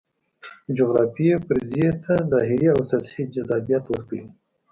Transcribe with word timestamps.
دا 0.65 0.71
جغرافیوي 0.77 1.37
فرضیې 1.45 1.89
ته 2.03 2.13
ظاهري 2.31 2.67
او 2.75 2.79
سطحي 2.89 3.23
جذابیت 3.33 3.83
ورکوي. 3.89 4.23